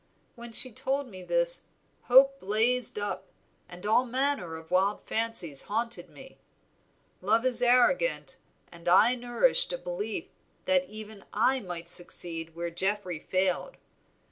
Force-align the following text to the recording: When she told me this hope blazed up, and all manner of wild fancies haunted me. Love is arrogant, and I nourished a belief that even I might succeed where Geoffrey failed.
When 0.33 0.51
she 0.51 0.71
told 0.71 1.05
me 1.07 1.21
this 1.21 1.65
hope 2.05 2.39
blazed 2.39 2.97
up, 2.97 3.27
and 3.69 3.85
all 3.85 4.03
manner 4.03 4.55
of 4.55 4.71
wild 4.71 5.03
fancies 5.03 5.61
haunted 5.65 6.09
me. 6.09 6.39
Love 7.21 7.45
is 7.45 7.61
arrogant, 7.61 8.37
and 8.71 8.87
I 8.89 9.13
nourished 9.13 9.71
a 9.73 9.77
belief 9.77 10.31
that 10.65 10.89
even 10.89 11.23
I 11.33 11.59
might 11.59 11.87
succeed 11.87 12.55
where 12.55 12.71
Geoffrey 12.71 13.19
failed. 13.19 13.77